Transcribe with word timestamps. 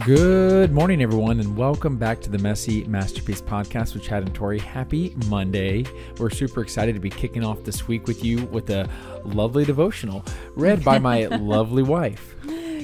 Good 0.00 0.72
morning, 0.72 1.02
everyone, 1.02 1.38
and 1.38 1.56
welcome 1.56 1.96
back 1.96 2.20
to 2.22 2.28
the 2.28 2.38
Messy 2.38 2.82
Masterpiece 2.82 3.40
Podcast 3.40 3.94
with 3.94 4.02
Chad 4.02 4.24
and 4.24 4.34
Tori. 4.34 4.58
Happy 4.58 5.14
Monday. 5.28 5.84
We're 6.18 6.30
super 6.30 6.62
excited 6.62 6.96
to 6.96 7.00
be 7.00 7.10
kicking 7.10 7.44
off 7.44 7.62
this 7.62 7.86
week 7.86 8.08
with 8.08 8.24
you 8.24 8.46
with 8.46 8.70
a 8.70 8.88
lovely 9.24 9.64
devotional 9.64 10.24
read 10.56 10.84
by 10.84 10.98
my 10.98 11.26
lovely 11.36 11.84
wife. 11.84 12.34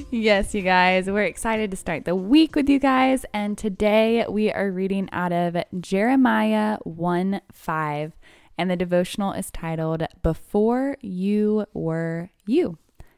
Yes, 0.09 0.55
you 0.55 0.61
guys, 0.61 1.09
we're 1.09 1.23
excited 1.23 1.69
to 1.71 1.77
start 1.77 2.05
the 2.05 2.15
week 2.15 2.55
with 2.55 2.69
you 2.69 2.79
guys. 2.79 3.25
And 3.33 3.57
today 3.57 4.25
we 4.29 4.49
are 4.49 4.71
reading 4.71 5.09
out 5.11 5.33
of 5.33 5.57
Jeremiah 5.81 6.77
1 6.83 7.41
5. 7.51 8.13
And 8.57 8.71
the 8.71 8.77
devotional 8.77 9.33
is 9.33 9.51
titled 9.51 10.07
Before 10.23 10.95
You 11.01 11.65
Were 11.73 12.29
You. 12.45 12.77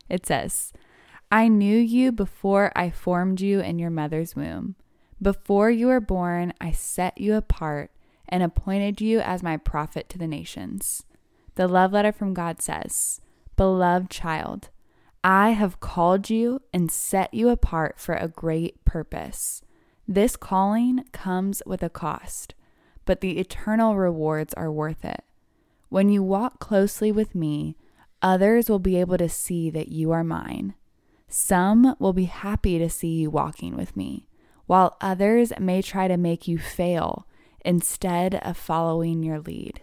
It 0.09 0.25
says, 0.25 0.73
I 1.33 1.47
knew 1.47 1.79
you 1.79 2.11
before 2.11 2.71
I 2.75 2.91
formed 2.91 3.41
you 3.41 3.59
in 3.59 3.79
your 3.79 3.89
mother's 3.89 4.35
womb. 4.35 4.75
Before 5.19 5.71
you 5.71 5.87
were 5.87 5.99
born, 5.99 6.53
I 6.61 6.71
set 6.71 7.19
you 7.19 7.33
apart 7.33 7.89
and 8.29 8.43
appointed 8.43 9.01
you 9.01 9.19
as 9.19 9.41
my 9.41 9.57
prophet 9.57 10.09
to 10.09 10.19
the 10.19 10.27
nations. 10.27 11.05
The 11.55 11.67
love 11.67 11.91
letter 11.91 12.11
from 12.11 12.35
God 12.35 12.61
says, 12.61 13.19
Beloved 13.55 14.11
child, 14.11 14.69
I 15.23 15.53
have 15.53 15.79
called 15.79 16.29
you 16.29 16.61
and 16.71 16.91
set 16.91 17.34
you 17.34 17.49
apart 17.49 17.99
for 17.99 18.13
a 18.13 18.27
great 18.27 18.85
purpose. 18.85 19.63
This 20.07 20.35
calling 20.35 21.03
comes 21.13 21.63
with 21.65 21.81
a 21.81 21.89
cost, 21.89 22.53
but 23.05 23.21
the 23.21 23.39
eternal 23.39 23.97
rewards 23.97 24.53
are 24.53 24.71
worth 24.71 25.03
it. 25.03 25.23
When 25.89 26.09
you 26.09 26.21
walk 26.21 26.59
closely 26.59 27.11
with 27.11 27.34
me, 27.34 27.75
others 28.21 28.70
will 28.70 28.77
be 28.77 28.99
able 28.99 29.18
to 29.18 29.27
see 29.27 29.71
that 29.71 29.87
you 29.87 30.12
are 30.12 30.23
mine. 30.23 30.75
Some 31.35 31.95
will 31.98 32.13
be 32.13 32.26
happy 32.26 32.77
to 32.77 32.87
see 32.91 33.07
you 33.07 33.31
walking 33.31 33.76
with 33.76 33.98
me, 33.98 34.27
while 34.67 34.98
others 35.01 35.51
may 35.59 35.81
try 35.81 36.07
to 36.07 36.15
make 36.15 36.48
you 36.48 36.59
fail 36.59 37.27
instead 37.65 38.35
of 38.35 38.55
following 38.55 39.23
your 39.23 39.40
lead. 39.40 39.81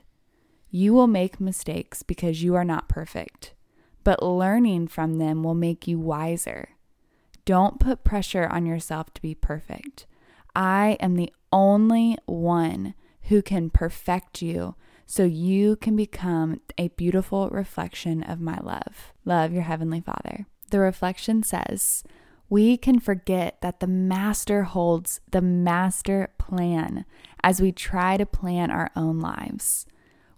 You 0.71 0.95
will 0.95 1.09
make 1.09 1.41
mistakes 1.41 2.05
because 2.05 2.41
you 2.41 2.55
are 2.55 2.65
not 2.65 2.89
perfect, 2.89 3.55
but 4.05 4.23
learning 4.23 4.87
from 4.87 5.19
them 5.19 5.43
will 5.43 5.57
make 5.57 5.89
you 5.89 5.99
wiser. 5.99 6.69
Don't 7.45 7.81
put 7.81 8.05
pressure 8.05 8.47
on 8.47 8.65
yourself 8.65 9.13
to 9.15 9.21
be 9.21 9.35
perfect. 9.35 10.07
I 10.55 10.99
am 11.01 11.17
the 11.17 11.33
only 11.53 12.17
one 12.27 12.95
who 13.23 13.43
can 13.43 13.71
perfect 13.71 14.41
you 14.41 14.77
so 15.05 15.25
you 15.25 15.75
can 15.75 15.97
become 15.97 16.61
a 16.79 16.91
beautiful 16.91 17.49
reflection 17.49 18.23
of 18.23 18.41
my 18.41 18.61
love. 18.63 19.13
Love 19.25 19.53
your 19.53 19.65
Heavenly 19.65 20.01
Father 20.01 20.47
the 20.71 20.81
reflection 20.81 21.43
says, 21.43 22.05
we 22.51 22.77
can 22.77 22.99
forget 22.99 23.61
that 23.61 23.79
the 23.79 23.87
master 23.87 24.65
holds 24.65 25.21
the 25.31 25.41
master 25.41 26.31
plan 26.37 27.07
as 27.45 27.63
we 27.63 27.71
try 27.71 28.17
to 28.17 28.27
plan 28.27 28.73
our 28.73 28.91
own 28.97 29.21
lives. 29.21 29.87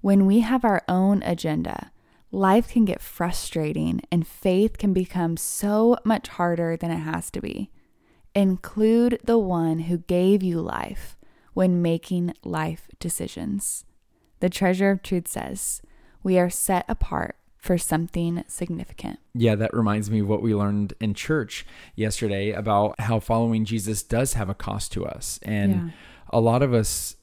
When 0.03 0.27
we 0.27 0.41
have 0.41 0.63
our 0.63 0.83
own 0.89 1.23
agenda, 1.23 1.91
life 2.31 2.69
can 2.69 2.85
get 2.85 3.01
frustrating 3.01 4.03
and 4.13 4.27
faith 4.27 4.77
can 4.77 4.93
become 4.93 5.39
so 5.39 5.97
much 6.05 6.29
harder 6.29 6.77
than 6.77 6.91
it 6.91 6.99
has 6.99 7.31
to 7.31 7.41
be. 7.41 7.71
Include 8.35 9.19
the 9.25 9.39
one 9.39 9.81
who 9.81 9.99
gave 9.99 10.43
you 10.43 10.61
life 10.61 11.17
when 11.55 11.81
making 11.81 12.35
life 12.45 12.89
decisions. 12.99 13.87
The 14.41 14.51
treasure 14.51 14.91
of 14.91 15.03
truth 15.03 15.29
says, 15.29 15.81
We 16.23 16.39
are 16.39 16.51
set 16.51 16.85
apart 16.89 17.37
for 17.63 17.79
something 17.79 18.43
significant. 18.49 19.21
Yeah, 19.35 19.55
that 19.55 19.73
reminds 19.73 20.11
me 20.11 20.19
of 20.19 20.29
what 20.29 20.43
we 20.43 20.53
learned 20.53 20.95
in 21.01 21.15
church 21.15 21.65
yesterday 21.95 22.51
about 22.51 23.01
how 23.01 23.21
following 23.21 23.65
Jesus 23.65 24.03
does 24.03 24.33
have 24.35 24.51
a 24.51 24.55
cost 24.55 24.93
to 24.93 25.07
us. 25.07 25.39
And 25.43 25.73
yeah. 25.73 25.89
a 26.31 26.41
lot 26.41 26.63
of 26.63 26.75
us 26.75 27.15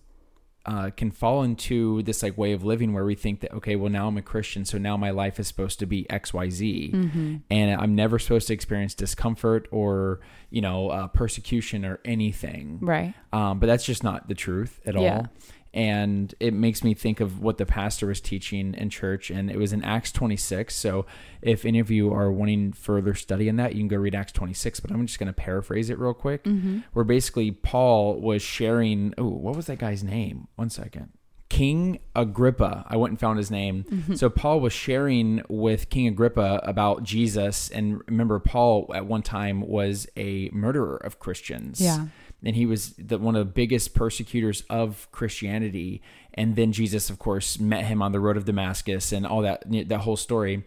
uh, 0.65 0.91
can 0.91 1.11
fall 1.11 1.43
into 1.43 2.01
this 2.03 2.23
like 2.23 2.37
way 2.37 2.53
of 2.53 2.63
living 2.63 2.93
where 2.93 3.03
we 3.03 3.15
think 3.15 3.39
that 3.39 3.51
okay 3.53 3.75
well 3.75 3.89
now 3.89 4.07
i'm 4.07 4.17
a 4.17 4.21
christian 4.21 4.65
so 4.65 4.77
now 4.77 4.97
my 4.97 5.09
life 5.09 5.39
is 5.39 5.47
supposed 5.47 5.79
to 5.79 5.85
be 5.85 6.05
xyz 6.11 6.91
mm-hmm. 6.91 7.37
and 7.49 7.81
i'm 7.81 7.95
never 7.95 8.19
supposed 8.19 8.45
to 8.45 8.53
experience 8.53 8.93
discomfort 8.93 9.67
or 9.71 10.19
you 10.49 10.61
know 10.61 10.89
uh, 10.89 11.07
persecution 11.07 11.85
or 11.85 11.99
anything 12.03 12.77
right 12.81 13.13
um, 13.31 13.57
but 13.57 13.67
that's 13.67 13.85
just 13.85 14.03
not 14.03 14.27
the 14.27 14.35
truth 14.35 14.81
at 14.85 14.95
yeah. 14.95 15.15
all 15.15 15.27
and 15.73 16.33
it 16.39 16.53
makes 16.53 16.83
me 16.83 16.93
think 16.93 17.19
of 17.19 17.41
what 17.41 17.57
the 17.57 17.65
pastor 17.65 18.07
was 18.07 18.19
teaching 18.19 18.73
in 18.73 18.89
church 18.89 19.29
and 19.29 19.51
it 19.51 19.57
was 19.57 19.71
in 19.71 19.83
acts 19.83 20.11
26 20.11 20.75
so 20.75 21.05
if 21.41 21.65
any 21.65 21.79
of 21.79 21.91
you 21.91 22.11
are 22.13 22.31
wanting 22.31 22.73
further 22.73 23.13
study 23.13 23.47
in 23.47 23.57
that 23.57 23.73
you 23.73 23.81
can 23.81 23.87
go 23.87 23.97
read 23.97 24.15
acts 24.15 24.31
26 24.31 24.79
but 24.79 24.91
i'm 24.91 25.05
just 25.05 25.19
going 25.19 25.27
to 25.27 25.33
paraphrase 25.33 25.89
it 25.89 25.99
real 25.99 26.13
quick 26.13 26.43
mm-hmm. 26.43 26.79
where 26.93 27.05
basically 27.05 27.51
paul 27.51 28.19
was 28.19 28.41
sharing 28.41 29.13
oh 29.17 29.27
what 29.27 29.55
was 29.55 29.67
that 29.67 29.77
guy's 29.77 30.03
name 30.03 30.47
one 30.55 30.69
second 30.69 31.09
King 31.49 31.99
Agrippa. 32.15 32.85
I 32.87 32.95
went 32.95 33.09
and 33.09 33.19
found 33.19 33.39
his 33.39 33.49
name. 33.49 33.83
Mm-hmm. 33.83 34.15
So 34.15 34.29
Paul 34.29 34.59
was 34.59 34.71
sharing 34.71 35.41
with 35.49 35.89
King 35.89 36.07
Agrippa 36.07 36.61
about 36.63 37.03
Jesus. 37.03 37.69
And 37.71 38.01
remember, 38.07 38.37
Paul 38.37 38.91
at 38.93 39.07
one 39.07 39.23
time 39.23 39.61
was 39.61 40.07
a 40.15 40.49
murderer 40.53 40.97
of 40.97 41.17
Christians. 41.17 41.81
Yeah 41.81 42.05
and 42.43 42.55
he 42.55 42.65
was 42.65 42.93
the, 42.93 43.17
one 43.17 43.35
of 43.35 43.45
the 43.45 43.51
biggest 43.51 43.93
persecutors 43.93 44.63
of 44.69 45.07
Christianity. 45.11 46.01
And 46.33 46.55
then 46.55 46.71
Jesus, 46.71 47.09
of 47.09 47.19
course, 47.19 47.59
met 47.59 47.85
him 47.85 48.01
on 48.01 48.11
the 48.11 48.19
road 48.19 48.37
of 48.37 48.45
Damascus 48.45 49.11
and 49.11 49.25
all 49.25 49.41
that 49.41 49.63
that 49.67 49.99
whole 50.01 50.17
story. 50.17 50.65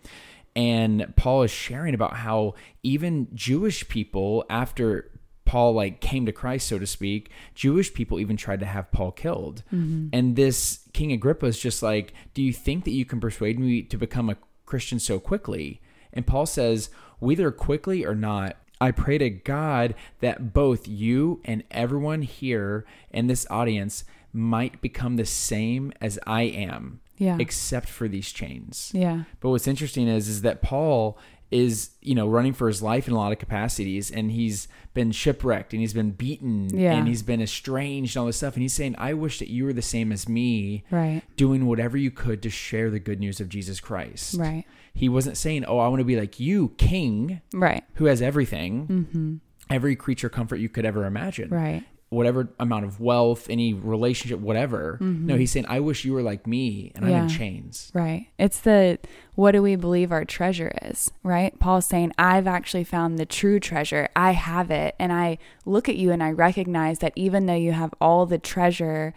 And 0.55 1.15
Paul 1.16 1.44
is 1.44 1.50
sharing 1.50 1.94
about 1.94 2.15
how 2.15 2.55
even 2.83 3.28
Jewish 3.33 3.88
people, 3.88 4.44
after 4.50 5.10
Paul 5.47 5.72
like 5.72 6.00
came 6.00 6.27
to 6.27 6.33
Christ, 6.33 6.69
so 6.69 6.78
to 6.78 6.87
speak, 6.87 7.31
Jewish 7.55 7.94
people 7.94 8.21
even 8.21 8.37
tried 8.37 8.60
to 8.60 8.66
have 8.66 8.93
Paul 8.93 9.12
killed. 9.12 9.62
Mm-hmm. 9.72 10.09
And 10.12 10.37
this 10.37 10.81
King 10.93 11.12
Agrippa 11.12 11.47
is 11.47 11.59
just 11.59 11.83
like, 11.83 12.12
"Do 12.34 12.43
you 12.43 12.53
think 12.53 12.84
that 12.84 12.91
you 12.91 13.04
can 13.04 13.21
persuade 13.21 13.59
me 13.59 13.83
to 13.83 13.97
become 13.97 14.28
a 14.28 14.37
Christian 14.66 14.99
so 14.99 15.19
quickly?" 15.19 15.81
And 16.12 16.27
Paul 16.27 16.44
says, 16.44 16.91
"Whether 17.19 17.50
quickly 17.50 18.04
or 18.04 18.15
not, 18.15 18.56
I 18.82 18.91
pray 18.91 19.16
to 19.19 19.31
God 19.31 19.94
that 20.19 20.53
both 20.53 20.88
you 20.88 21.41
and 21.44 21.62
everyone 21.70 22.22
here 22.22 22.84
in 23.12 23.28
this 23.28 23.47
audience 23.48 24.03
might 24.32 24.81
become 24.81 25.15
the 25.15 25.25
same 25.25 25.93
as 26.00 26.19
I 26.26 26.43
am. 26.43 27.00
Yeah. 27.16 27.37
Except 27.38 27.88
for 27.88 28.09
these 28.09 28.32
chains. 28.32 28.91
Yeah. 28.92 29.22
But 29.38 29.50
what's 29.50 29.69
interesting 29.69 30.09
is 30.09 30.26
is 30.26 30.42
that 30.42 30.62
Paul 30.62 31.16
is, 31.52 31.90
you 32.00 32.14
know, 32.14 32.26
running 32.26 32.52
for 32.52 32.66
his 32.66 32.82
life 32.82 33.06
in 33.06 33.14
a 33.14 33.16
lot 33.16 33.32
of 33.32 33.38
capacities 33.38 34.10
and 34.10 34.30
he's 34.30 34.68
been 34.94 35.12
shipwrecked 35.12 35.72
and 35.72 35.80
he's 35.80 35.92
been 35.92 36.10
beaten 36.10 36.68
yeah. 36.76 36.94
and 36.94 37.06
he's 37.06 37.22
been 37.22 37.40
estranged 37.40 38.16
and 38.16 38.20
all 38.20 38.26
this 38.26 38.38
stuff. 38.38 38.54
And 38.54 38.62
he's 38.62 38.72
saying, 38.72 38.94
I 38.98 39.14
wish 39.14 39.38
that 39.38 39.48
you 39.48 39.64
were 39.64 39.72
the 39.72 39.82
same 39.82 40.12
as 40.12 40.28
me. 40.28 40.84
Right. 40.91 41.22
Doing 41.36 41.66
whatever 41.66 41.96
you 41.96 42.10
could 42.10 42.42
to 42.42 42.50
share 42.50 42.91
the 42.91 42.98
good 42.98 43.20
news 43.20 43.41
of 43.41 43.48
Jesus 43.48 43.80
Christ. 43.80 44.34
Right. 44.34 44.64
He 44.94 45.08
wasn't 45.08 45.36
saying, 45.36 45.64
"Oh, 45.64 45.78
I 45.78 45.88
want 45.88 46.00
to 46.00 46.04
be 46.04 46.18
like 46.18 46.38
you, 46.38 46.70
king, 46.76 47.41
right, 47.52 47.82
who 47.94 48.06
has 48.06 48.20
everything, 48.20 48.86
mm-hmm. 48.86 49.36
every 49.70 49.96
creature 49.96 50.28
comfort 50.28 50.56
you 50.56 50.68
could 50.68 50.84
ever 50.84 51.06
imagine, 51.06 51.48
right." 51.50 51.84
Whatever 52.12 52.50
amount 52.60 52.84
of 52.84 53.00
wealth, 53.00 53.48
any 53.48 53.72
relationship, 53.72 54.38
whatever. 54.38 54.98
Mm-hmm. 55.00 55.26
No, 55.26 55.36
he's 55.36 55.50
saying, 55.50 55.66
I 55.68 55.80
wish 55.80 56.04
you 56.04 56.12
were 56.12 56.22
like 56.22 56.46
me 56.46 56.92
and 56.94 57.08
yeah. 57.08 57.16
I'm 57.16 57.22
in 57.22 57.28
chains. 57.30 57.90
Right. 57.94 58.26
It's 58.38 58.60
the 58.60 58.98
what 59.34 59.52
do 59.52 59.62
we 59.62 59.76
believe 59.76 60.12
our 60.12 60.26
treasure 60.26 60.72
is, 60.82 61.10
right? 61.22 61.58
Paul's 61.58 61.86
saying, 61.86 62.12
I've 62.18 62.46
actually 62.46 62.84
found 62.84 63.18
the 63.18 63.24
true 63.24 63.58
treasure. 63.58 64.10
I 64.14 64.32
have 64.32 64.70
it. 64.70 64.94
And 64.98 65.10
I 65.10 65.38
look 65.64 65.88
at 65.88 65.96
you 65.96 66.12
and 66.12 66.22
I 66.22 66.32
recognize 66.32 66.98
that 66.98 67.14
even 67.16 67.46
though 67.46 67.54
you 67.54 67.72
have 67.72 67.94
all 67.98 68.26
the 68.26 68.38
treasure 68.38 69.14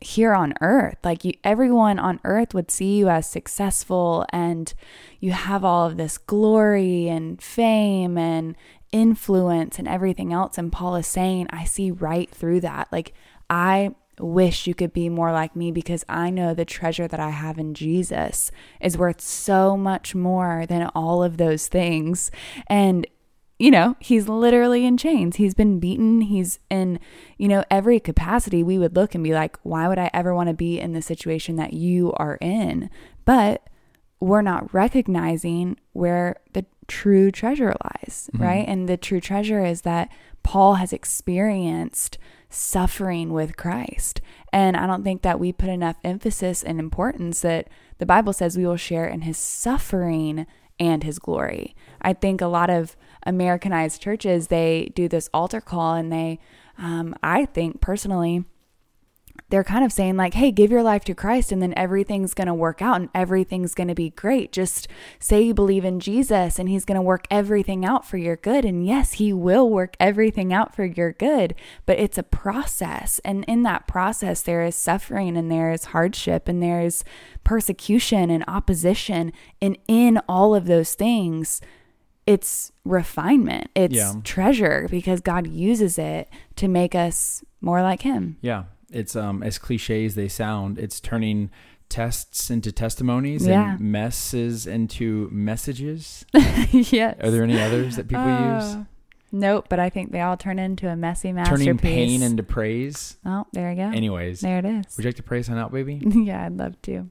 here 0.00 0.34
on 0.34 0.54
earth. 0.60 0.98
Like 1.04 1.24
you, 1.24 1.32
everyone 1.42 1.98
on 1.98 2.20
earth 2.24 2.54
would 2.54 2.70
see 2.70 2.98
you 2.98 3.08
as 3.08 3.28
successful 3.28 4.26
and 4.30 4.72
you 5.20 5.32
have 5.32 5.64
all 5.64 5.86
of 5.86 5.96
this 5.96 6.18
glory 6.18 7.08
and 7.08 7.40
fame 7.40 8.18
and 8.18 8.56
influence 8.92 9.78
and 9.78 9.88
everything 9.88 10.32
else. 10.32 10.58
And 10.58 10.72
Paul 10.72 10.96
is 10.96 11.06
saying, 11.06 11.48
I 11.50 11.64
see 11.64 11.90
right 11.90 12.30
through 12.30 12.60
that. 12.60 12.88
Like, 12.92 13.14
I 13.48 13.94
wish 14.18 14.66
you 14.66 14.74
could 14.74 14.92
be 14.92 15.08
more 15.08 15.32
like 15.32 15.54
me 15.54 15.70
because 15.70 16.04
I 16.08 16.30
know 16.30 16.54
the 16.54 16.64
treasure 16.64 17.06
that 17.08 17.20
I 17.20 17.30
have 17.30 17.58
in 17.58 17.74
Jesus 17.74 18.50
is 18.80 18.96
worth 18.96 19.20
so 19.20 19.76
much 19.76 20.14
more 20.14 20.64
than 20.66 20.90
all 20.94 21.22
of 21.22 21.36
those 21.36 21.68
things. 21.68 22.30
And 22.66 23.06
you 23.58 23.70
know, 23.70 23.96
he's 24.00 24.28
literally 24.28 24.84
in 24.84 24.96
chains. 24.96 25.36
He's 25.36 25.54
been 25.54 25.80
beaten. 25.80 26.20
He's 26.22 26.58
in, 26.70 27.00
you 27.38 27.48
know, 27.48 27.64
every 27.70 27.98
capacity. 27.98 28.62
We 28.62 28.78
would 28.78 28.94
look 28.94 29.14
and 29.14 29.24
be 29.24 29.32
like, 29.32 29.56
why 29.62 29.88
would 29.88 29.98
I 29.98 30.10
ever 30.12 30.34
want 30.34 30.48
to 30.48 30.54
be 30.54 30.78
in 30.78 30.92
the 30.92 31.02
situation 31.02 31.56
that 31.56 31.72
you 31.72 32.12
are 32.14 32.36
in? 32.40 32.90
But 33.24 33.66
we're 34.20 34.42
not 34.42 34.72
recognizing 34.74 35.78
where 35.92 36.36
the 36.52 36.66
true 36.86 37.30
treasure 37.30 37.74
lies, 37.84 38.30
mm-hmm. 38.32 38.42
right? 38.42 38.68
And 38.68 38.88
the 38.88 38.96
true 38.96 39.20
treasure 39.20 39.64
is 39.64 39.82
that 39.82 40.10
Paul 40.42 40.74
has 40.74 40.92
experienced 40.92 42.18
suffering 42.48 43.32
with 43.32 43.56
Christ. 43.56 44.20
And 44.52 44.76
I 44.76 44.86
don't 44.86 45.02
think 45.02 45.22
that 45.22 45.40
we 45.40 45.52
put 45.52 45.68
enough 45.68 45.96
emphasis 46.04 46.62
and 46.62 46.78
importance 46.78 47.40
that 47.40 47.68
the 47.98 48.06
Bible 48.06 48.32
says 48.32 48.56
we 48.56 48.66
will 48.66 48.76
share 48.76 49.06
in 49.06 49.22
his 49.22 49.38
suffering 49.38 50.46
and 50.78 51.02
his 51.02 51.18
glory. 51.18 51.74
I 52.00 52.12
think 52.12 52.40
a 52.40 52.46
lot 52.46 52.70
of 52.70 52.96
Americanized 53.26 54.00
churches, 54.00 54.48
they 54.48 54.92
do 54.94 55.08
this 55.08 55.28
altar 55.34 55.60
call 55.60 55.94
and 55.94 56.12
they, 56.12 56.38
um, 56.78 57.14
I 57.22 57.44
think 57.44 57.80
personally, 57.80 58.44
they're 59.48 59.64
kind 59.64 59.84
of 59.84 59.92
saying 59.92 60.16
like, 60.16 60.34
"Hey, 60.34 60.50
give 60.50 60.70
your 60.70 60.82
life 60.82 61.04
to 61.04 61.14
Christ 61.14 61.52
and 61.52 61.62
then 61.62 61.74
everything's 61.76 62.34
going 62.34 62.48
to 62.48 62.54
work 62.54 62.82
out 62.82 62.96
and 62.96 63.10
everything's 63.14 63.74
going 63.74 63.88
to 63.88 63.94
be 63.94 64.10
great. 64.10 64.50
Just 64.50 64.88
say 65.20 65.42
you 65.42 65.54
believe 65.54 65.84
in 65.84 66.00
Jesus 66.00 66.58
and 66.58 66.68
he's 66.68 66.84
going 66.84 66.96
to 66.96 67.02
work 67.02 67.26
everything 67.30 67.84
out 67.84 68.04
for 68.04 68.16
your 68.16 68.36
good." 68.36 68.64
And 68.64 68.84
yes, 68.84 69.14
he 69.14 69.32
will 69.32 69.70
work 69.70 69.94
everything 70.00 70.52
out 70.52 70.74
for 70.74 70.84
your 70.84 71.12
good, 71.12 71.54
but 71.84 71.98
it's 71.98 72.18
a 72.18 72.22
process. 72.22 73.20
And 73.24 73.44
in 73.46 73.62
that 73.62 73.86
process 73.86 74.42
there 74.42 74.64
is 74.64 74.74
suffering 74.74 75.36
and 75.36 75.50
there 75.50 75.70
is 75.70 75.86
hardship 75.86 76.48
and 76.48 76.62
there 76.62 76.80
is 76.80 77.04
persecution 77.44 78.30
and 78.30 78.42
opposition, 78.48 79.32
and 79.60 79.78
in 79.86 80.18
all 80.28 80.54
of 80.54 80.66
those 80.66 80.94
things, 80.94 81.60
it's 82.26 82.72
refinement. 82.84 83.70
It's 83.74 83.94
Yeah. 83.94 84.14
treasure 84.24 84.86
because 84.90 85.20
God 85.20 85.46
uses 85.46 85.98
it 85.98 86.28
to 86.56 86.68
make 86.68 86.94
us 86.94 87.44
more 87.60 87.82
like 87.82 88.02
him. 88.02 88.36
Yeah, 88.40 88.64
it's 88.90 89.14
um 89.16 89.42
as 89.42 89.58
cliche 89.58 90.04
as 90.04 90.14
they 90.14 90.28
sound, 90.28 90.78
it's 90.78 91.00
turning 91.00 91.50
tests 91.88 92.50
into 92.50 92.72
testimonies 92.72 93.46
Yeah. 93.46 93.72
and 93.72 93.80
messes 93.80 94.66
into 94.66 95.28
messages. 95.30 96.24
yes. 96.72 97.16
Are 97.22 97.30
there 97.30 97.44
any 97.44 97.60
others 97.60 97.96
that 97.96 98.08
people 98.08 98.24
use? 98.26 98.74
Uh, 98.74 98.84
Nope, 99.32 99.66
but 99.68 99.78
I 99.80 99.90
think 99.90 100.12
they 100.12 100.20
all 100.20 100.36
turn 100.36 100.58
into 100.58 100.88
a 100.88 100.96
messy 100.96 101.32
masterpiece. 101.32 101.66
Turning 101.66 101.78
pain 101.78 102.22
into 102.22 102.42
praise. 102.44 103.18
oh, 103.26 103.44
there 103.52 103.70
you 103.70 103.76
go. 103.76 103.82
Anyways, 103.90 104.40
there 104.40 104.58
it 104.60 104.64
is. 104.64 104.96
would 104.96 105.04
you 105.04 105.08
like 105.08 105.16
to 105.16 105.22
pray 105.22 105.42
sign 105.42 105.58
out, 105.58 105.72
baby? 105.72 106.00
yeah, 106.06 106.46
I'd 106.46 106.56
love 106.56 106.80
to. 106.82 107.10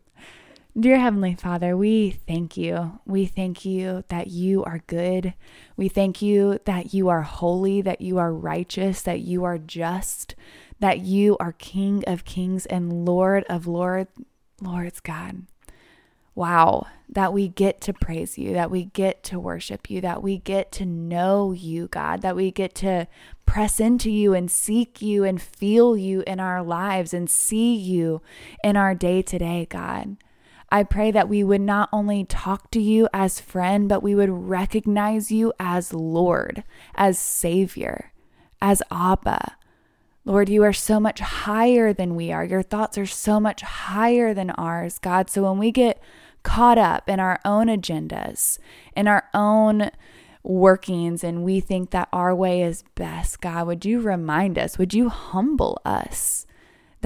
Dear 0.77 0.99
Heavenly 0.99 1.35
Father, 1.35 1.77
we 1.77 2.11
thank 2.11 2.57
you. 2.57 2.99
We 3.05 3.27
thank 3.27 3.63
you 3.63 4.03
that 4.09 4.27
you 4.27 4.61
are 4.65 4.81
good. 4.87 5.33
We 5.77 5.87
thank 5.87 6.21
you 6.21 6.59
that 6.65 6.93
you 6.93 7.07
are 7.07 7.21
holy, 7.21 7.81
that 7.81 8.01
you 8.01 8.17
are 8.17 8.33
righteous, 8.33 9.01
that 9.03 9.21
you 9.21 9.45
are 9.45 9.57
just, 9.57 10.35
that 10.81 10.99
you 10.99 11.37
are 11.39 11.53
King 11.53 12.03
of 12.07 12.25
kings 12.25 12.65
and 12.65 13.05
Lord 13.05 13.45
of 13.45 13.67
lords. 13.67 14.11
Lords, 14.61 14.99
God. 14.99 15.43
Wow, 16.33 16.87
that 17.07 17.31
we 17.31 17.47
get 17.47 17.79
to 17.81 17.93
praise 17.93 18.37
you, 18.37 18.51
that 18.51 18.69
we 18.69 18.83
get 18.83 19.23
to 19.23 19.39
worship 19.39 19.89
you, 19.89 20.01
that 20.01 20.21
we 20.21 20.39
get 20.39 20.73
to 20.73 20.85
know 20.85 21.53
you, 21.53 21.87
God, 21.87 22.21
that 22.21 22.35
we 22.35 22.51
get 22.51 22.75
to 22.75 23.07
press 23.45 23.79
into 23.79 24.11
you 24.11 24.33
and 24.33 24.51
seek 24.51 25.01
you 25.01 25.23
and 25.23 25.41
feel 25.41 25.95
you 25.95 26.21
in 26.27 26.41
our 26.41 26.61
lives 26.61 27.13
and 27.13 27.29
see 27.29 27.73
you 27.73 28.21
in 28.61 28.75
our 28.75 28.93
day 28.93 29.21
to 29.21 29.37
day, 29.37 29.65
God. 29.69 30.17
I 30.75 30.83
pray 30.83 31.09
that 31.11 31.29
we 31.29 31.41
would 31.41 31.61
not 31.61 31.87
only 31.93 32.25
talk 32.25 32.69
to 32.71 32.81
you 32.81 33.07
as 33.13 33.39
friend, 33.39 33.87
but 33.87 34.03
we 34.03 34.13
would 34.13 34.29
recognize 34.29 35.31
you 35.31 35.53
as 35.57 35.93
Lord, 35.93 36.65
as 36.95 37.17
Savior, 37.17 38.11
as 38.61 38.83
Abba. 38.91 39.55
Lord, 40.25 40.49
you 40.49 40.63
are 40.63 40.73
so 40.73 40.99
much 40.99 41.21
higher 41.21 41.93
than 41.93 42.13
we 42.13 42.29
are. 42.29 42.43
Your 42.43 42.61
thoughts 42.61 42.97
are 42.97 43.05
so 43.05 43.39
much 43.39 43.61
higher 43.61 44.33
than 44.33 44.49
ours, 44.49 44.99
God. 44.99 45.29
So 45.29 45.43
when 45.43 45.59
we 45.59 45.71
get 45.71 46.03
caught 46.43 46.77
up 46.77 47.07
in 47.07 47.21
our 47.21 47.39
own 47.45 47.67
agendas, 47.67 48.59
in 48.97 49.07
our 49.07 49.29
own 49.33 49.91
workings, 50.43 51.23
and 51.23 51.45
we 51.45 51.61
think 51.61 51.91
that 51.91 52.09
our 52.11 52.35
way 52.35 52.61
is 52.61 52.83
best, 52.95 53.39
God, 53.39 53.65
would 53.67 53.85
you 53.85 54.01
remind 54.01 54.59
us? 54.59 54.77
Would 54.77 54.93
you 54.93 55.07
humble 55.07 55.81
us? 55.85 56.44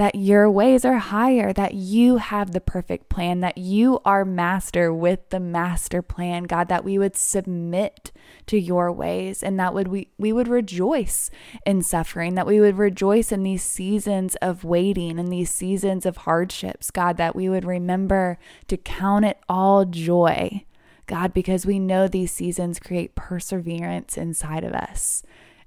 That 0.00 0.14
your 0.14 0.50
ways 0.50 0.82
are 0.86 0.96
higher, 0.96 1.52
that 1.52 1.74
you 1.74 2.16
have 2.16 2.52
the 2.52 2.60
perfect 2.60 3.10
plan, 3.10 3.40
that 3.40 3.58
you 3.58 4.00
are 4.02 4.24
master 4.24 4.90
with 4.94 5.28
the 5.28 5.38
master 5.38 6.00
plan, 6.00 6.44
God, 6.44 6.68
that 6.68 6.86
we 6.86 6.96
would 6.96 7.14
submit 7.14 8.10
to 8.46 8.58
your 8.58 8.90
ways 8.90 9.42
and 9.42 9.60
that 9.60 9.74
would 9.74 9.88
we 9.88 10.08
we 10.16 10.32
would 10.32 10.48
rejoice 10.48 11.30
in 11.66 11.82
suffering, 11.82 12.34
that 12.34 12.46
we 12.46 12.60
would 12.60 12.78
rejoice 12.78 13.30
in 13.30 13.42
these 13.42 13.62
seasons 13.62 14.36
of 14.36 14.64
waiting 14.64 15.18
and 15.18 15.30
these 15.30 15.50
seasons 15.50 16.06
of 16.06 16.16
hardships, 16.16 16.90
God, 16.90 17.18
that 17.18 17.36
we 17.36 17.50
would 17.50 17.66
remember 17.66 18.38
to 18.68 18.78
count 18.78 19.26
it 19.26 19.36
all 19.50 19.84
joy. 19.84 20.64
God, 21.04 21.34
because 21.34 21.66
we 21.66 21.78
know 21.78 22.08
these 22.08 22.32
seasons 22.32 22.78
create 22.78 23.14
perseverance 23.14 24.16
inside 24.16 24.64
of 24.64 24.72
us. 24.72 25.22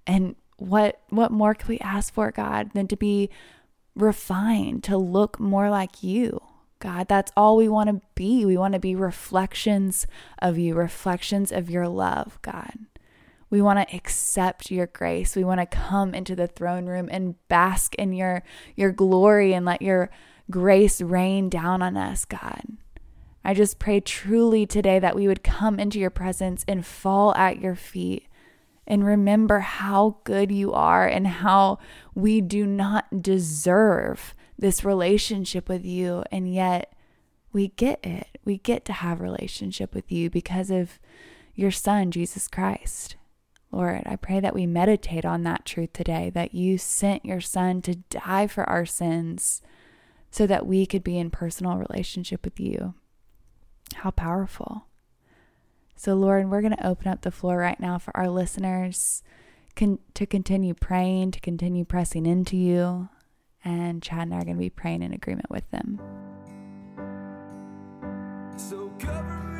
And 0.07 0.35
what 0.57 1.01
what 1.09 1.31
more 1.31 1.53
can 1.53 1.67
we 1.67 1.77
ask 1.81 2.11
for, 2.11 2.31
God, 2.31 2.71
than 2.73 2.87
to 2.87 2.97
be 2.97 3.29
refined, 3.95 4.83
to 4.85 4.97
look 4.97 5.39
more 5.39 5.69
like 5.69 6.03
you. 6.03 6.41
God, 6.79 7.07
that's 7.07 7.31
all 7.37 7.55
we 7.55 7.69
want 7.69 7.89
to 7.89 8.01
be. 8.15 8.45
We 8.45 8.57
want 8.57 8.73
to 8.73 8.79
be 8.79 8.95
reflections 8.95 10.05
of 10.39 10.57
you, 10.57 10.75
reflections 10.75 11.51
of 11.51 11.69
your 11.69 11.87
love, 11.87 12.37
God. 12.41 12.73
We 13.49 13.61
want 13.61 13.87
to 13.87 13.95
accept 13.95 14.71
your 14.71 14.87
grace. 14.87 15.35
We 15.35 15.43
want 15.43 15.61
to 15.61 15.65
come 15.65 16.13
into 16.13 16.35
the 16.35 16.47
throne 16.47 16.87
room 16.87 17.07
and 17.11 17.35
bask 17.47 17.95
in 17.95 18.11
your 18.11 18.43
your 18.75 18.91
glory 18.91 19.53
and 19.53 19.63
let 19.65 19.81
your 19.81 20.09
grace 20.49 21.01
rain 21.01 21.49
down 21.49 21.81
on 21.81 21.95
us, 21.95 22.25
God. 22.25 22.63
I 23.45 23.53
just 23.53 23.79
pray 23.79 23.99
truly 23.99 24.65
today 24.65 24.99
that 24.99 25.15
we 25.15 25.27
would 25.27 25.43
come 25.43 25.79
into 25.79 25.99
your 25.99 26.09
presence 26.09 26.65
and 26.67 26.85
fall 26.85 27.35
at 27.35 27.61
your 27.61 27.75
feet 27.75 28.27
and 28.85 29.05
remember 29.05 29.59
how 29.59 30.17
good 30.23 30.51
you 30.51 30.73
are 30.73 31.07
and 31.07 31.27
how 31.27 31.79
we 32.13 32.41
do 32.41 32.65
not 32.65 33.21
deserve 33.21 34.35
this 34.57 34.83
relationship 34.83 35.69
with 35.69 35.85
you. 35.85 36.23
And 36.31 36.53
yet 36.53 36.93
we 37.51 37.69
get 37.69 38.05
it. 38.05 38.27
We 38.43 38.57
get 38.57 38.85
to 38.85 38.93
have 38.93 39.21
relationship 39.21 39.93
with 39.93 40.11
you 40.11 40.29
because 40.29 40.69
of 40.69 40.99
your 41.55 41.71
son 41.71 42.11
Jesus 42.11 42.47
Christ. 42.47 43.15
Lord 43.71 44.03
I 44.05 44.15
pray 44.17 44.39
that 44.39 44.53
we 44.53 44.67
meditate 44.67 45.25
on 45.25 45.43
that 45.43 45.65
truth 45.65 45.93
today 45.93 46.29
that 46.33 46.53
you 46.53 46.77
sent 46.77 47.25
your 47.25 47.41
son 47.41 47.81
to 47.83 47.95
die 47.95 48.47
for 48.47 48.69
our 48.69 48.85
sins 48.85 49.61
so 50.29 50.45
that 50.47 50.65
we 50.65 50.85
could 50.85 51.03
be 51.03 51.17
in 51.17 51.29
personal 51.29 51.77
relationship 51.77 52.43
with 52.43 52.59
you. 52.59 52.95
How 53.95 54.11
powerful 54.11 54.87
so, 55.95 56.15
Lord, 56.15 56.49
we're 56.49 56.61
going 56.61 56.75
to 56.75 56.87
open 56.87 57.07
up 57.07 57.21
the 57.21 57.31
floor 57.31 57.57
right 57.57 57.79
now 57.79 57.97
for 57.97 58.15
our 58.17 58.29
listeners 58.29 59.23
con- 59.75 59.99
to 60.15 60.25
continue 60.25 60.73
praying, 60.73 61.31
to 61.31 61.39
continue 61.39 61.85
pressing 61.85 62.25
into 62.25 62.57
you. 62.57 63.09
And 63.63 64.01
Chad 64.03 64.23
and 64.23 64.33
I 64.33 64.37
are 64.39 64.43
going 64.43 64.57
to 64.57 64.59
be 64.59 64.69
praying 64.69 65.03
in 65.03 65.13
agreement 65.13 65.49
with 65.49 65.69
them. 65.71 65.99
So 68.57 68.91
cover 68.99 69.43
me 69.43 69.53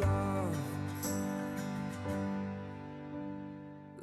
love. 0.00 0.56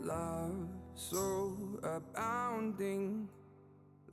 Love 0.04 0.68
so 0.96 1.58
abounding, 1.84 3.28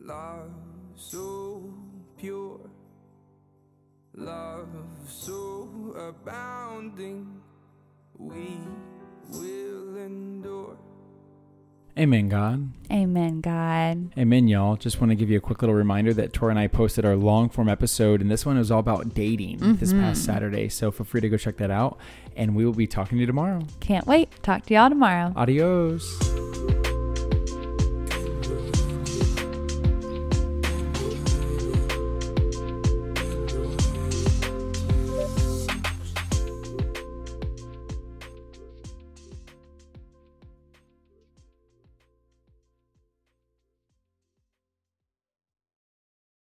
love 0.00 0.50
so 0.96 1.72
pure, 2.16 2.60
love 4.14 4.68
so 5.06 5.68
abounding, 5.96 7.40
we 8.18 8.58
will. 9.30 9.97
Amen, 11.98 12.28
God. 12.28 12.70
Amen, 12.92 13.40
God. 13.40 14.12
Amen, 14.16 14.46
y'all. 14.46 14.76
Just 14.76 15.00
want 15.00 15.10
to 15.10 15.16
give 15.16 15.30
you 15.30 15.36
a 15.36 15.40
quick 15.40 15.62
little 15.62 15.74
reminder 15.74 16.14
that 16.14 16.32
Tori 16.32 16.52
and 16.52 16.58
I 16.58 16.68
posted 16.68 17.04
our 17.04 17.16
long 17.16 17.48
form 17.48 17.68
episode, 17.68 18.20
and 18.20 18.30
this 18.30 18.46
one 18.46 18.56
was 18.56 18.70
all 18.70 18.78
about 18.78 19.14
dating 19.14 19.58
this 19.76 19.90
mm-hmm. 19.90 20.02
past 20.02 20.24
Saturday. 20.24 20.68
So 20.68 20.92
feel 20.92 21.04
free 21.04 21.20
to 21.20 21.28
go 21.28 21.36
check 21.36 21.56
that 21.56 21.72
out, 21.72 21.98
and 22.36 22.54
we 22.54 22.64
will 22.64 22.72
be 22.72 22.86
talking 22.86 23.18
to 23.18 23.20
you 23.20 23.26
tomorrow. 23.26 23.62
Can't 23.80 24.06
wait. 24.06 24.30
Talk 24.42 24.66
to 24.66 24.74
y'all 24.74 24.88
tomorrow. 24.88 25.32
Adios. 25.34 26.37